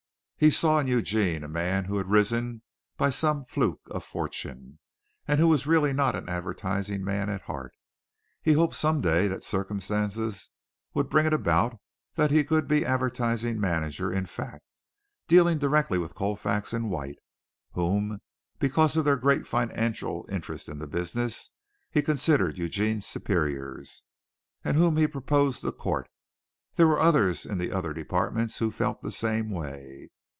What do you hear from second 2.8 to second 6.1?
by some fluke of fortune, and who was really